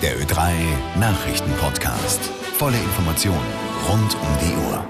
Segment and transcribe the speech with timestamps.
[0.00, 0.52] Der Ö3
[1.00, 2.20] Nachrichtenpodcast.
[2.56, 3.42] Volle Informationen
[3.88, 4.88] rund um die Uhr.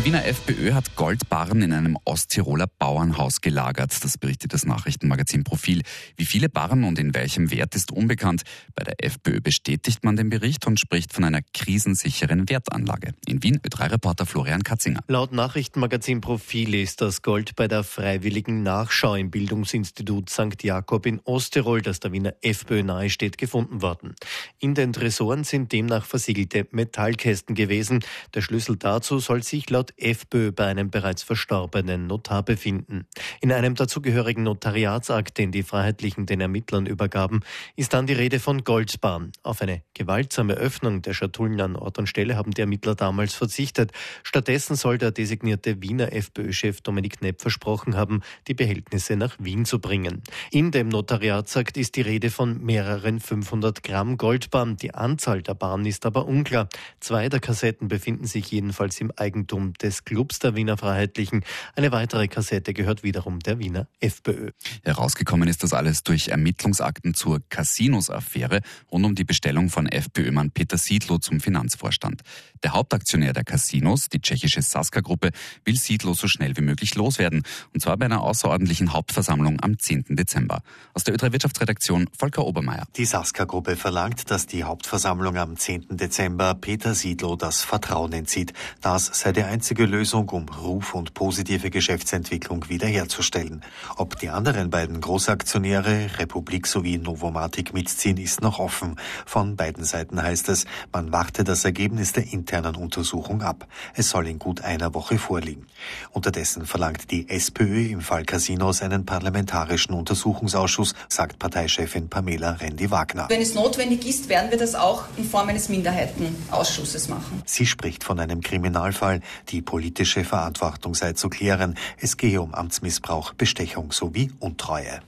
[0.00, 4.02] Die Wiener FPÖ hat Goldbarren in einem Osttiroler Bauernhaus gelagert.
[4.02, 5.82] Das berichtet das Nachrichtenmagazin Profil.
[6.16, 8.44] Wie viele Barren und in welchem Wert ist unbekannt.
[8.74, 13.12] Bei der FPÖ bestätigt man den Bericht und spricht von einer krisensicheren Wertanlage.
[13.26, 15.00] In Wien Ö3-Reporter Florian Katzinger.
[15.06, 20.62] Laut Nachrichtenmagazin Profil ist das Gold bei der freiwilligen Nachschau im Bildungsinstitut St.
[20.62, 24.14] Jakob in Osttirol, das der Wiener FPÖ nahesteht, gefunden worden.
[24.60, 28.02] In den Tresoren sind demnach versiegelte Metallkästen gewesen.
[28.32, 33.06] Der Schlüssel dazu soll sich laut FPÖ bei einem bereits verstorbenen Notar befinden.
[33.40, 37.40] In einem dazugehörigen Notariatsakt, den die Freiheitlichen den Ermittlern übergaben,
[37.76, 39.32] ist dann die Rede von Goldbahn.
[39.42, 43.92] Auf eine gewaltsame Öffnung der Schatullen an Ort und Stelle haben die Ermittler damals verzichtet.
[44.22, 49.78] Stattdessen soll der designierte Wiener FPÖ-Chef Dominik Knepp versprochen haben, die Behältnisse nach Wien zu
[49.78, 50.22] bringen.
[50.50, 54.76] In dem Notariatsakt ist die Rede von mehreren 500 Gramm Goldbahn.
[54.76, 56.68] Die Anzahl der Bahnen ist aber unklar.
[57.00, 61.44] Zwei der Kassetten befinden sich jedenfalls im Eigentum des Clubs der Wiener Freiheitlichen.
[61.76, 64.50] Eine weitere Kassette gehört wiederum der Wiener FPÖ.
[64.84, 70.78] Herausgekommen ist das alles durch Ermittlungsakten zur Casinos-Affäre rund um die Bestellung von FPÖ-Mann Peter
[70.78, 72.22] Siedlow zum Finanzvorstand.
[72.62, 75.30] Der Hauptaktionär der Casinos, die tschechische Saska-Gruppe,
[75.64, 77.42] will Siedlow so schnell wie möglich loswerden.
[77.72, 80.04] Und zwar bei einer außerordentlichen Hauptversammlung am 10.
[80.10, 80.62] Dezember.
[80.94, 82.86] Aus der Ö3 Wirtschaftsredaktion Volker Obermeier.
[82.96, 85.96] Die Saska-Gruppe verlangt, dass die Hauptversammlung am 10.
[85.96, 88.52] Dezember Peter Siedlow das Vertrauen entzieht.
[88.80, 93.62] Das sei der einzige Lösung, um Ruf und positive Geschäftsentwicklung wiederherzustellen.
[93.96, 98.96] Ob die anderen beiden Großaktionäre, Republik sowie Novomatic mitziehen, ist noch offen.
[99.26, 103.66] Von beiden Seiten heißt es, man warte das Ergebnis der internen Untersuchung ab.
[103.94, 105.66] Es soll in gut einer Woche vorliegen.
[106.10, 113.26] Unterdessen verlangt die SPÖ im Fall Casinos einen parlamentarischen Untersuchungsausschuss, sagt Parteichefin Pamela Rendi-Wagner.
[113.28, 117.42] Wenn es notwendig ist, werden wir das auch in Form eines Minderheitenausschusses machen.
[117.46, 121.76] Sie spricht von einem Kriminalfall, die politische Verantwortung sei zu klären.
[121.98, 125.00] Es gehe um Amtsmissbrauch, Bestechung sowie Untreue.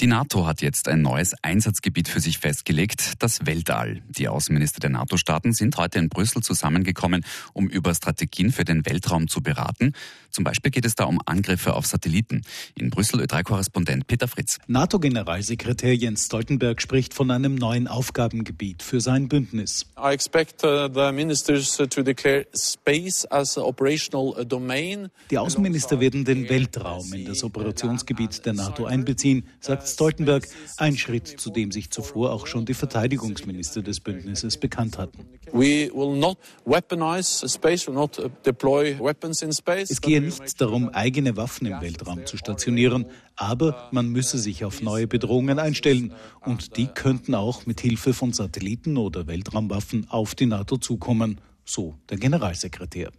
[0.00, 4.00] Die NATO hat jetzt ein neues Einsatzgebiet für sich festgelegt, das Weltall.
[4.08, 9.26] Die Außenminister der NATO-Staaten sind heute in Brüssel zusammengekommen, um über Strategien für den Weltraum
[9.26, 9.94] zu beraten.
[10.30, 12.42] Zum Beispiel geht es da um Angriffe auf Satelliten.
[12.76, 14.58] In Brüssel Ö3-Korrespondent Peter Fritz.
[14.68, 19.84] NATO-Generalsekretär Jens Stoltenberg spricht von einem neuen Aufgabengebiet für sein Bündnis.
[19.98, 25.08] I expect uh, the ministers to declare space as operational uh, domain.
[25.32, 31.26] Die Außenminister werden den Weltraum in das Operationsgebiet der NATO einbeziehen, sagt Stoltenberg, ein Schritt,
[31.26, 35.26] zu dem sich zuvor auch schon die Verteidigungsminister des Bündnisses bekannt hatten.
[35.52, 35.60] Uh,
[39.88, 43.06] es gehe nicht darum, eigene Waffen im Weltraum zu stationieren,
[43.36, 46.12] aber man müsse sich auf neue Bedrohungen einstellen
[46.44, 51.96] und die könnten auch mit Hilfe von Satelliten oder Weltraumwaffen auf die NATO zukommen, so
[52.08, 53.10] der Generalsekretär.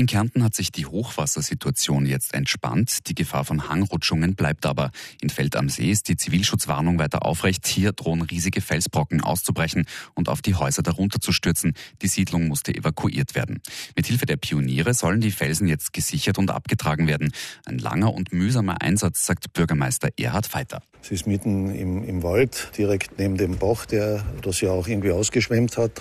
[0.00, 3.06] In Kärnten hat sich die Hochwassersituation jetzt entspannt.
[3.08, 4.92] Die Gefahr von Hangrutschungen bleibt aber.
[5.20, 7.66] In Feld am See ist die Zivilschutzwarnung weiter aufrecht.
[7.66, 9.84] Hier drohen riesige Felsbrocken auszubrechen
[10.14, 11.74] und auf die Häuser darunter zu stürzen.
[12.00, 13.60] Die Siedlung musste evakuiert werden.
[13.94, 17.30] Mit Hilfe der Pioniere sollen die Felsen jetzt gesichert und abgetragen werden.
[17.66, 20.80] Ein langer und mühsamer Einsatz, sagt Bürgermeister Erhard Feiter.
[21.02, 25.12] Es ist mitten im, im Wald, direkt neben dem Bach, der das ja auch irgendwie
[25.12, 26.00] ausgeschwemmt hat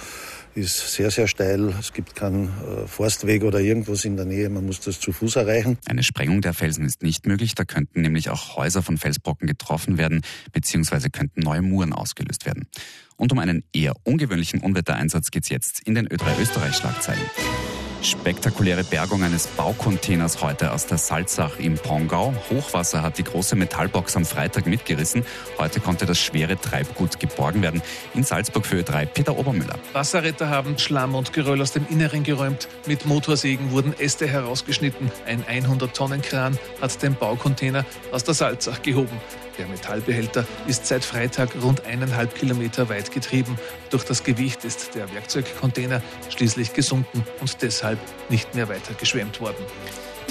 [0.60, 1.74] ist sehr, sehr steil.
[1.80, 4.50] Es gibt keinen äh, Forstweg oder irgendwas in der Nähe.
[4.50, 5.78] Man muss das zu Fuß erreichen.
[5.86, 7.56] Eine Sprengung der Felsen ist nicht möglich.
[7.56, 10.22] Da könnten nämlich auch Häuser von Felsbrocken getroffen werden,
[10.52, 12.68] beziehungsweise könnten neue Muren ausgelöst werden.
[13.16, 17.22] Und um einen eher ungewöhnlichen Unwettereinsatz geht es jetzt in den Ö3 Österreich-Schlagzeilen.
[18.02, 22.34] Spektakuläre Bergung eines Baucontainers heute aus der Salzach im Pongau.
[22.50, 25.26] Hochwasser hat die große Metallbox am Freitag mitgerissen.
[25.58, 27.82] Heute konnte das schwere Treibgut geborgen werden.
[28.14, 29.78] In Salzburg für Ö3 Peter Obermüller.
[29.92, 32.70] Wasserretter haben Schlamm und Geröll aus dem Inneren geräumt.
[32.86, 35.12] Mit Motorsägen wurden Äste herausgeschnitten.
[35.28, 39.20] Ein 100-Tonnen-Kran hat den Baucontainer aus der Salzach gehoben.
[39.60, 43.60] Der Metallbehälter ist seit Freitag rund eineinhalb Kilometer weit getrieben.
[43.90, 47.89] Durch das Gewicht ist der Werkzeugcontainer schließlich gesunken und deshalb
[48.30, 49.64] nicht mehr weiter geschwemmt worden.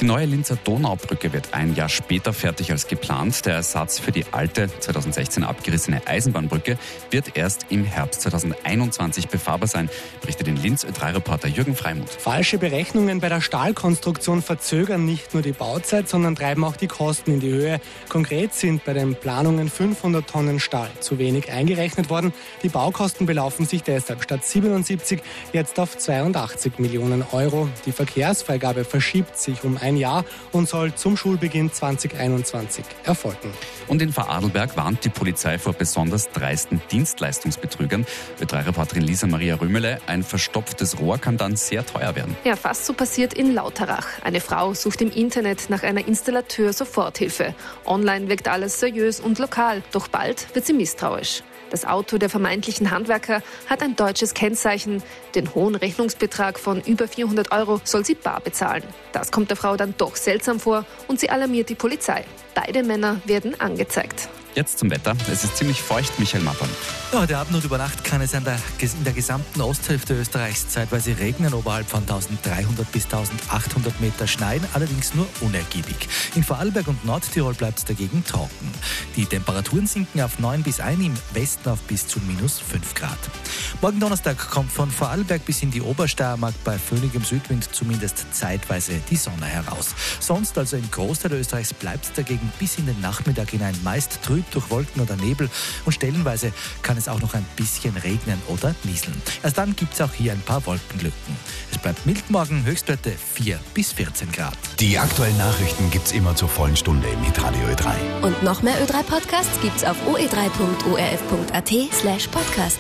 [0.01, 3.45] Die neue Linzer Donaubrücke wird ein Jahr später fertig als geplant.
[3.47, 6.79] Der Ersatz für die alte, 2016 abgerissene Eisenbahnbrücke
[7.11, 9.91] wird erst im Herbst 2021 befahrbar sein,
[10.21, 12.11] berichtet in Linz Ö3-Reporter Jürgen Freimuth.
[12.11, 17.33] Falsche Berechnungen bei der Stahlkonstruktion verzögern nicht nur die Bauzeit, sondern treiben auch die Kosten
[17.33, 17.81] in die Höhe.
[18.09, 22.33] Konkret sind bei den Planungen 500 Tonnen Stahl zu wenig eingerechnet worden.
[22.63, 25.21] Die Baukosten belaufen sich deshalb statt 77
[25.53, 27.69] jetzt auf 82 Millionen Euro.
[27.85, 33.51] Die Verkehrsfreigabe verschiebt sich um ein Jahr und soll zum Schulbeginn 2021 erfolgen.
[33.87, 38.07] Und in Vorarlberg warnt die Polizei vor besonders dreisten Dienstleistungsbetrügern.
[38.41, 42.37] Ö3-Reporterin Lisa Maria Rümele, ein verstopftes Rohr kann dann sehr teuer werden.
[42.45, 44.07] Ja, fast so passiert in Lauterach.
[44.23, 47.55] Eine Frau sucht im Internet nach einer Installateur-Soforthilfe.
[47.87, 51.43] Online wirkt alles seriös und lokal, doch bald wird sie misstrauisch.
[51.71, 55.03] Das Auto der vermeintlichen Handwerker hat ein deutsches Kennzeichen.
[55.35, 58.83] Den hohen Rechnungsbetrag von über 400 Euro soll sie bar bezahlen.
[59.13, 62.25] Das kommt der Frau dann doch seltsam vor und sie alarmiert die Polizei.
[62.67, 64.29] Beide Männer werden angezeigt.
[64.59, 65.15] Jetzt zum Wetter.
[65.31, 66.69] Es ist ziemlich feucht, Michael Mappern.
[67.13, 70.69] Ja, heute Abend und über Nacht kann es in der, in der gesamten Osthälfte Österreichs
[70.69, 76.09] zeitweise regnen, oberhalb von 1300 bis 1800 Meter schneien, allerdings nur unergiebig.
[76.35, 78.73] In Vorarlberg und Nordtirol bleibt es dagegen trocken.
[79.15, 83.19] Die Temperaturen sinken auf 9 bis 1, im Westen auf bis zu minus 5 Grad.
[83.81, 89.17] Morgen Donnerstag kommt von Vorarlberg bis in die Obersteiermark bei föhnigem Südwind zumindest zeitweise die
[89.17, 89.95] Sonne heraus.
[90.19, 94.51] Sonst, also im Großteil Österreichs, bleibt es dagegen bis in den Nachmittag hinein meist trüb
[94.51, 95.49] durch Wolken oder Nebel
[95.85, 96.53] und stellenweise
[96.83, 99.21] kann es auch noch ein bisschen regnen oder nieseln.
[99.43, 101.37] Erst dann gibt es auch hier ein paar Wolkenlücken.
[101.71, 104.57] Es bleibt mild morgen, Höchstwerte 4 bis 14 Grad.
[104.81, 107.95] Die aktuellen Nachrichten gibt es immer zur vollen Stunde im Hitradio Ö3.
[108.23, 112.79] Und noch mehr Ö3 Podcasts gibt's auf oe3.orf.at slash podcast.